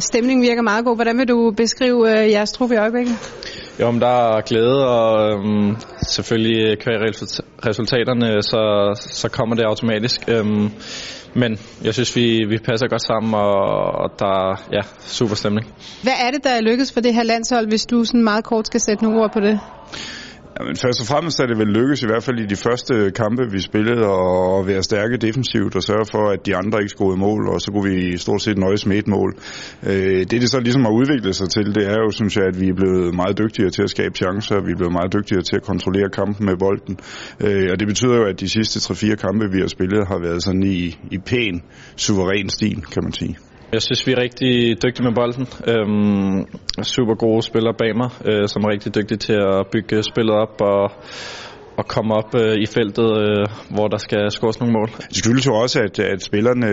[0.00, 0.96] Stemningen virker meget god.
[0.96, 3.14] Hvordan vil du beskrive øh, jeres trup i øjeblikket?
[3.80, 5.76] Jo, men der er glæde, og øhm,
[6.08, 6.96] selvfølgelig kvæg
[7.66, 8.62] resultaterne, så,
[9.10, 10.20] så kommer det automatisk.
[10.28, 10.70] Øhm,
[11.34, 13.52] men jeg synes, vi, vi passer godt sammen, og,
[14.02, 15.66] og der er ja, super stemning.
[16.02, 18.66] Hvad er det, der er lykkedes for det her landshold, hvis du sådan meget kort
[18.66, 19.60] skal sætte nogle ord på det?
[20.60, 23.42] Jamen, først og fremmest er det vel lykkes i hvert fald i de første kampe,
[23.50, 24.04] vi spillede,
[24.58, 27.68] at være stærke defensivt og sørge for, at de andre ikke scorede mål, og så
[27.72, 29.30] kunne vi stort set nøjes med et mål.
[29.86, 32.60] Øh, det, det så ligesom har udviklet sig til, det er jo, synes jeg, at
[32.60, 35.56] vi er blevet meget dygtigere til at skabe chancer, vi er blevet meget dygtigere til
[35.56, 36.94] at kontrollere kampen med bolden,
[37.46, 40.42] øh, og det betyder jo, at de sidste 3-4 kampe, vi har spillet, har været
[40.42, 41.62] sådan i, i pæn,
[41.96, 43.36] suveræn stil, kan man sige.
[43.72, 45.46] Jeg synes, vi er rigtig dygtige med bolden.
[45.70, 46.46] Øhm,
[46.82, 50.60] super gode spillere bag mig, øh, som er rigtig dygtige til at bygge spillet op
[50.60, 50.90] og
[51.78, 54.88] at komme op øh, i feltet, øh, hvor der skal scores nogle mål.
[55.08, 56.66] Det skyldes jo også, at, at spillerne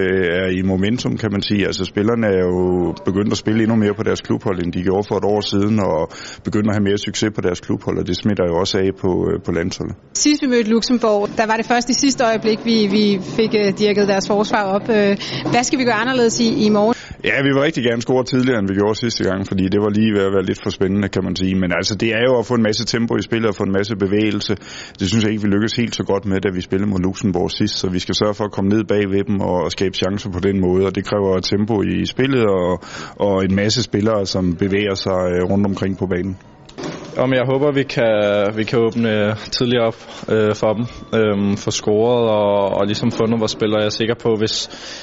[0.44, 1.66] er i momentum, kan man sige.
[1.66, 5.06] Altså spillerne er jo begyndt at spille endnu mere på deres klubhold, end de gjorde
[5.08, 6.10] for et år siden, og
[6.44, 9.12] begyndt at have mere succes på deres klubhold, og det smitter jo også af på,
[9.30, 9.96] øh, på landsholdet.
[10.14, 13.78] Sidst vi mødte Luxembourg, der var det først i sidste øjeblik, vi, vi fik øh,
[13.78, 14.90] dirket deres forsvar op.
[14.90, 15.18] Øh,
[15.52, 17.01] hvad skal vi gøre anderledes i, i morgen?
[17.24, 19.90] Ja, vi vil rigtig gerne score tidligere, end vi gjorde sidste gang, fordi det var
[19.90, 21.56] lige ved at være lidt for spændende, kan man sige.
[21.56, 23.72] Men altså, det er jo at få en masse tempo i spillet og få en
[23.72, 24.56] masse bevægelse.
[25.00, 27.52] Det synes jeg ikke, vi lykkedes helt så godt med, da vi spillede mod Luxembourg
[27.52, 27.76] sidst.
[27.80, 30.40] Så vi skal sørge for at komme ned bag ved dem og skabe chancer på
[30.40, 30.86] den måde.
[30.86, 32.84] Og det kræver tempo i spillet og,
[33.16, 36.38] og en masse spillere, som bevæger sig øh, rundt omkring på banen.
[37.18, 38.14] Om jeg håber, vi kan,
[38.56, 39.96] vi kan åbne tidligere op
[40.30, 43.80] øh, for dem, øh, for scoret og, og ligesom fundet vores spillere.
[43.80, 44.56] Jeg er sikker på, hvis,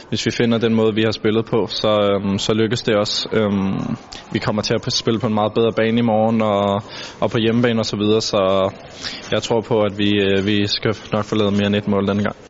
[0.09, 3.29] hvis vi finder den måde, vi har spillet på, så, øh, så lykkes det også.
[3.33, 3.53] Øh,
[4.33, 6.83] vi kommer til at spille på en meget bedre bane i morgen og,
[7.21, 11.25] og på hjemmebane osv., så, så jeg tror på, at vi, øh, vi skal nok
[11.25, 12.48] få lavet mere end et mål denne gang.